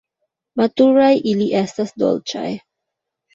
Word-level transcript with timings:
Maturaj 0.61 1.09
ili 1.33 1.47
estas 1.59 1.93
dolĉaj. 2.05 2.49